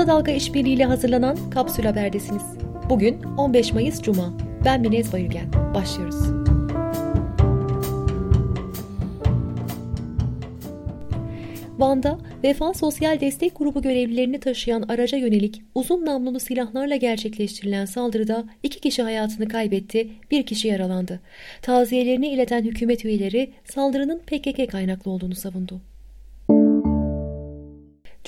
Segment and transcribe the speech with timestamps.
[0.00, 2.42] Kısa Dalga İşbirliği ile hazırlanan Kapsül Haber'desiniz.
[2.90, 4.34] Bugün 15 Mayıs Cuma.
[4.64, 5.52] Ben Minez Bayülgen.
[5.74, 6.16] Başlıyoruz.
[11.78, 18.80] Van'da Vefa Sosyal Destek Grubu görevlilerini taşıyan araca yönelik uzun namlulu silahlarla gerçekleştirilen saldırıda iki
[18.80, 21.20] kişi hayatını kaybetti, bir kişi yaralandı.
[21.62, 25.89] Taziyelerini ileten hükümet üyeleri saldırının PKK kaynaklı olduğunu savundu.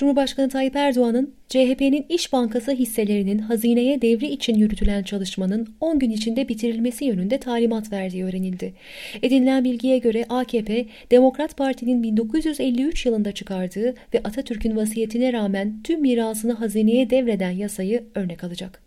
[0.03, 6.49] Cumhurbaşkanı Tayyip Erdoğan'ın CHP'nin İş Bankası hisselerinin hazineye devri için yürütülen çalışmanın 10 gün içinde
[6.49, 8.73] bitirilmesi yönünde talimat verdiği öğrenildi.
[9.21, 16.53] Edinilen bilgiye göre AKP, Demokrat Parti'nin 1953 yılında çıkardığı ve Atatürk'ün vasiyetine rağmen tüm mirasını
[16.53, 18.83] hazineye devreden yasayı örnek alacak.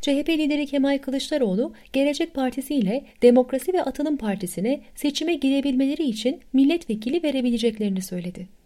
[0.00, 7.22] CHP lideri Kemal Kılıçdaroğlu, Gelecek Partisi ile Demokrasi ve Atılım Partisi'ne seçime girebilmeleri için milletvekili
[7.22, 8.61] verebileceklerini söyledi.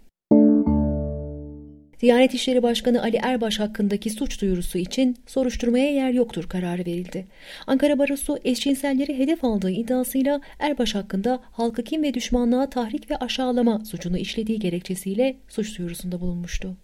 [2.00, 7.27] Diyanet İşleri Başkanı Ali Erbaş hakkındaki suç duyurusu için soruşturmaya yer yoktur kararı verildi.
[7.66, 13.84] Ankara Barosu eşcinselleri hedef aldığı iddiasıyla Erbaş hakkında halkı kim ve düşmanlığa tahrik ve aşağılama
[13.84, 16.77] suçunu işlediği gerekçesiyle suç duyurusunda bulunmuştu.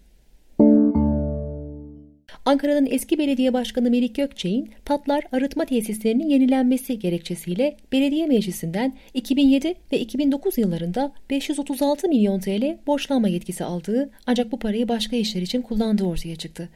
[2.45, 9.99] Ankara'nın eski belediye başkanı Melik Gökçe'nin patlar arıtma tesislerinin yenilenmesi gerekçesiyle belediye meclisinden 2007 ve
[9.99, 16.05] 2009 yıllarında 536 milyon TL borçlanma yetkisi aldığı ancak bu parayı başka işler için kullandığı
[16.05, 16.69] ortaya çıktı.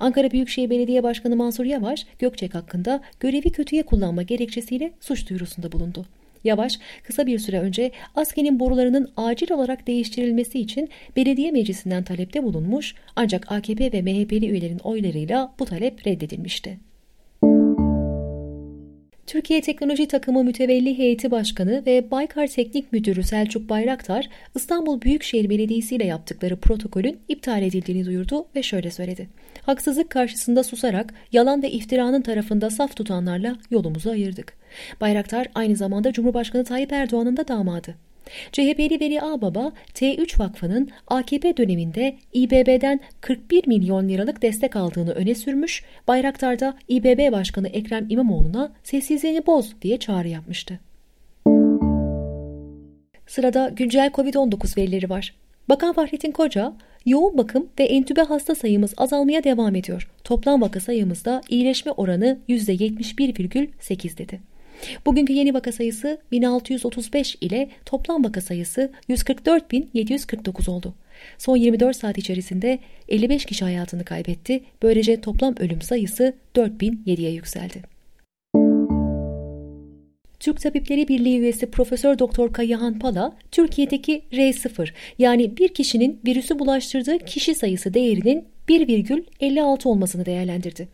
[0.00, 6.06] Ankara Büyükşehir Belediye Başkanı Mansur Yavaş Gökçek hakkında görevi kötüye kullanma gerekçesiyle suç duyurusunda bulundu.
[6.44, 12.94] Yavaş kısa bir süre önce ASKİ'nin borularının acil olarak değiştirilmesi için belediye meclisinden talepte bulunmuş
[13.16, 16.91] ancak AKP ve MHP'li üyelerin oylarıyla bu talep reddedilmişti.
[19.32, 25.96] Türkiye Teknoloji Takımı Mütevelli Heyeti Başkanı ve Baykar Teknik Müdürü Selçuk Bayraktar, İstanbul Büyükşehir Belediyesi
[25.96, 29.28] ile yaptıkları protokolün iptal edildiğini duyurdu ve şöyle söyledi.
[29.62, 34.56] Haksızlık karşısında susarak yalan ve iftiranın tarafında saf tutanlarla yolumuzu ayırdık.
[35.00, 37.94] Bayraktar aynı zamanda Cumhurbaşkanı Tayyip Erdoğan'ın da damadı.
[38.52, 45.84] CHP'li Veli Ağbaba, T3 Vakfı'nın AKP döneminde İBB'den 41 milyon liralık destek aldığını öne sürmüş,
[46.08, 50.80] Bayraktar'da İBB Başkanı Ekrem İmamoğlu'na sessizliğini boz diye çağrı yapmıştı.
[53.26, 55.34] Sırada güncel COVID-19 verileri var.
[55.68, 56.72] Bakan Fahrettin Koca,
[57.06, 60.10] yoğun bakım ve entübe hasta sayımız azalmaya devam ediyor.
[60.24, 64.51] Toplam vaka sayımızda iyileşme oranı %71,8 dedi.
[65.06, 70.94] Bugünkü yeni vaka sayısı 1635 ile toplam vaka sayısı 144.749 oldu.
[71.38, 72.78] Son 24 saat içerisinde
[73.08, 74.60] 55 kişi hayatını kaybetti.
[74.82, 77.82] Böylece toplam ölüm sayısı 4007'ye yükseldi.
[80.40, 84.88] Türk Tabipleri Birliği üyesi Profesör Doktor Kayahan Pala, Türkiye'deki R0
[85.18, 88.44] yani bir kişinin virüsü bulaştırdığı kişi sayısı değerinin
[88.80, 90.88] 1,56 olmasını değerlendirdi.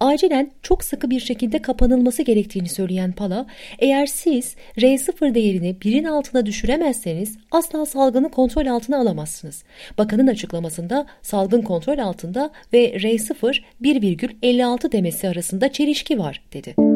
[0.00, 3.46] Acilen çok sıkı bir şekilde kapanılması gerektiğini söyleyen Pala,
[3.78, 9.64] eğer siz R0 değerini birin altına düşüremezseniz asla salgını kontrol altına alamazsınız.
[9.98, 16.91] Bakanın açıklamasında salgın kontrol altında ve R0 1,56 demesi arasında çelişki var dedi.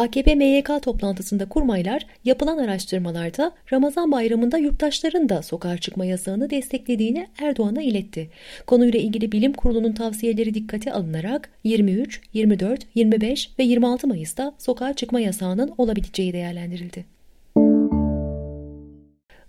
[0.00, 7.82] AKP MYK toplantısında kurmaylar yapılan araştırmalarda Ramazan bayramında yurttaşların da sokağa çıkma yasağını desteklediğini Erdoğan'a
[7.82, 8.30] iletti.
[8.66, 15.20] Konuyla ilgili bilim kurulunun tavsiyeleri dikkate alınarak 23, 24, 25 ve 26 Mayıs'ta sokağa çıkma
[15.20, 17.04] yasağının olabileceği değerlendirildi.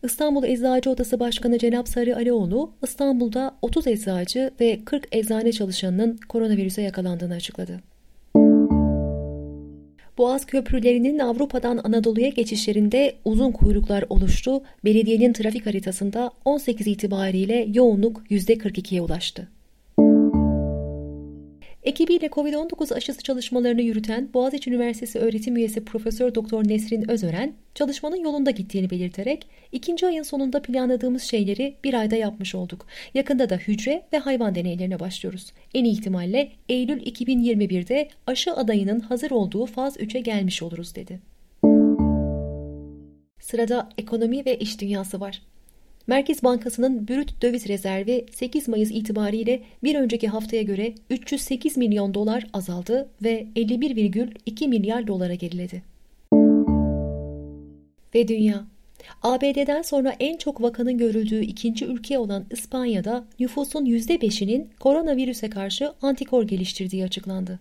[0.03, 6.81] İstanbul Eczacı Odası Başkanı Cenap Sarı Alioğlu, İstanbul'da 30 eczacı ve 40 eczane çalışanının koronavirüse
[6.81, 7.91] yakalandığını açıkladı.
[10.22, 14.62] Boğaz köprülerinin Avrupa'dan Anadolu'ya geçişlerinde uzun kuyruklar oluştu.
[14.86, 19.48] Belediyenin trafik haritasında 18 itibariyle yoğunluk %42'ye ulaştı.
[21.84, 28.52] Ekibiyle COVID-19 aşısı çalışmalarını yürüten Boğaziçi Üniversitesi öğretim üyesi Profesör Doktor Nesrin Özören, çalışmanın yolunda
[28.52, 32.88] gittiğini belirterek, ikinci ayın sonunda planladığımız şeyleri bir ayda yapmış olduk.
[33.14, 35.53] Yakında da hücre ve hayvan deneylerine başlıyoruz.
[35.73, 41.20] En iyi ihtimalle Eylül 2021'de aşı adayının hazır olduğu faz 3'e gelmiş oluruz dedi.
[43.40, 45.41] Sırada ekonomi ve iş dünyası var.
[46.08, 52.48] Merkez Bankası'nın brüt döviz rezervi 8 Mayıs itibariyle bir önceki haftaya göre 308 milyon dolar
[52.53, 55.84] azaldı ve 51,2 milyar dolara geriledi.
[58.16, 58.66] Ve dünya
[59.24, 66.44] ABD'den sonra en çok vakanın görüldüğü ikinci ülke olan İspanya'da nüfusun %5'inin koronavirüse karşı antikor
[66.44, 67.59] geliştirdiği açıklandı.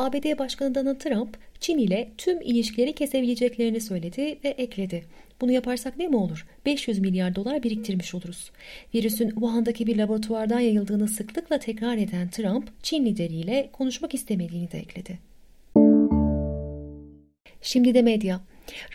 [0.00, 5.04] ABD Başkanı Donald Trump, Çin ile tüm ilişkileri kesebileceklerini söyledi ve ekledi.
[5.40, 6.46] Bunu yaparsak ne mi olur?
[6.66, 8.50] 500 milyar dolar biriktirmiş oluruz.
[8.94, 15.18] Virüsün Wuhan'daki bir laboratuvardan yayıldığını sıklıkla tekrar eden Trump, Çin lideriyle konuşmak istemediğini de ekledi.
[17.62, 18.40] Şimdi de medya.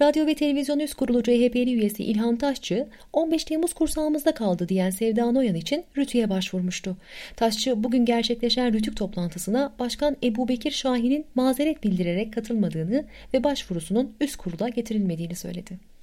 [0.01, 5.31] Radyo ve Televizyon Üst Kurulu CHP'li üyesi İlhan Taşçı, 15 Temmuz kursağımızda kaldı diyen Sevda
[5.31, 6.97] Noyan için Rütü'ye başvurmuştu.
[7.35, 14.35] Taşçı bugün gerçekleşen Rütük toplantısına Başkan Ebu Bekir Şahin'in mazeret bildirerek katılmadığını ve başvurusunun üst
[14.35, 15.94] kurula getirilmediğini söyledi.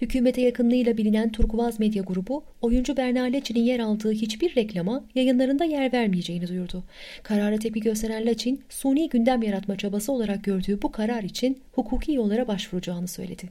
[0.00, 5.92] Hükümete yakınlığıyla bilinen Turkuaz Medya Grubu, oyuncu Berna Leçin'in yer aldığı hiçbir reklama yayınlarında yer
[5.92, 6.84] vermeyeceğini duyurdu.
[7.22, 12.48] Karara tepki gösteren Leçin, suni gündem yaratma çabası olarak gördüğü bu karar için hukuki yollara
[12.48, 13.50] başvuracağını söyledi.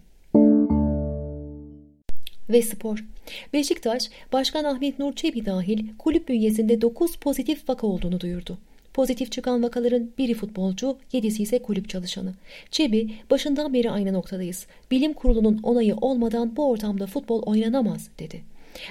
[2.49, 3.05] Ve spor.
[3.53, 8.57] Beşiktaş, Başkan Ahmet Nur Çebi dahil kulüp bünyesinde 9 pozitif vaka olduğunu duyurdu.
[8.99, 12.33] Pozitif çıkan vakaların biri futbolcu, yedisi ise kulüp çalışanı.
[12.71, 14.67] Çebi, başından beri aynı noktadayız.
[14.91, 18.41] Bilim kurulunun onayı olmadan bu ortamda futbol oynanamaz, dedi.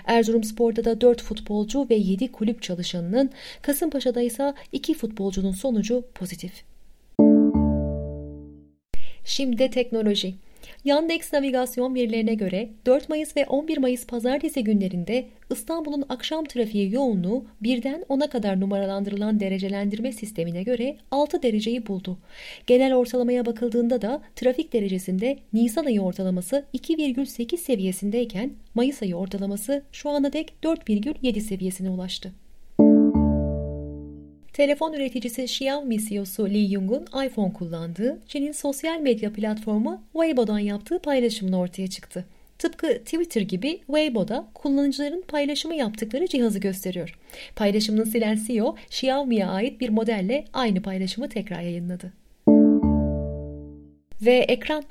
[0.05, 3.31] Erzurumspor'da da 4 futbolcu ve 7 kulüp çalışanının,
[3.63, 6.53] Kasımpaşa'da ise 2 futbolcunun sonucu pozitif.
[9.25, 10.35] Şimdi teknoloji.
[10.85, 17.45] Yandex navigasyon verilerine göre 4 Mayıs ve 11 Mayıs pazartesi günlerinde İstanbul'un akşam trafiği yoğunluğu
[17.63, 22.19] birden 10'a kadar numaralandırılan derecelendirme sistemine göre 6 dereceyi buldu.
[22.67, 30.11] Genel ortalamaya bakıldığında da trafik derecesinde Nisan ayı ortalaması 2,8 seviyesindeyken Mayıs ayı ortalaması şu
[30.11, 32.33] ana dek 4,7 seviyesine ulaştı.
[34.59, 41.57] Telefon üreticisi Xiaomi CEO'su Li Yung'un iPhone kullandığı Çin'in sosyal medya platformu Weibo'dan yaptığı paylaşımla
[41.57, 42.25] ortaya çıktı.
[42.59, 47.19] Tıpkı Twitter gibi Weibo'da kullanıcıların paylaşımı yaptıkları cihazı gösteriyor.
[47.57, 52.13] Paylaşımını silen CEO, Xiaomi'ye ait bir modelle aynı paylaşımı tekrar yayınladı.
[54.23, 54.83] Ve ekran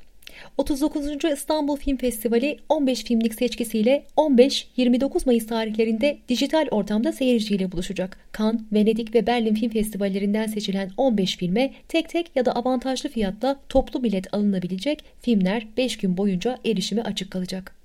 [0.58, 1.24] 39.
[1.32, 8.18] İstanbul Film Festivali 15 filmlik seçkisiyle 15-29 Mayıs tarihlerinde dijital ortamda seyirciyle buluşacak.
[8.38, 13.60] Cannes, Venedik ve Berlin Film Festivallerinden seçilen 15 filme tek tek ya da avantajlı fiyatla
[13.68, 17.77] toplu bilet alınabilecek filmler 5 gün boyunca erişime açık kalacak.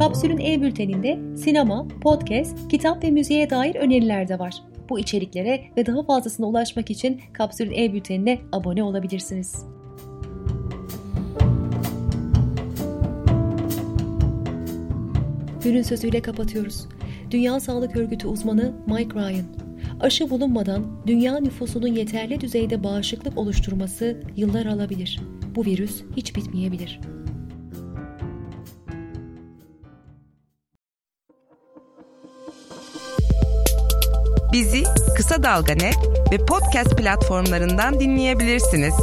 [0.00, 4.54] Kapsül'ün e-bülteninde sinema, podcast, kitap ve müziğe dair öneriler de var.
[4.88, 9.66] Bu içeriklere ve daha fazlasına ulaşmak için Kapsül'ün e-bültenine abone olabilirsiniz.
[15.64, 16.88] Günün sözüyle kapatıyoruz.
[17.30, 19.46] Dünya Sağlık Örgütü uzmanı Mike Ryan,
[20.00, 25.20] aşı bulunmadan dünya nüfusunun yeterli düzeyde bağışıklık oluşturması yıllar alabilir.
[25.56, 27.00] Bu virüs hiç bitmeyebilir.
[34.52, 34.82] Bizi
[35.16, 35.74] Kısa Dalga
[36.32, 38.94] ve podcast platformlarından dinleyebilirsiniz.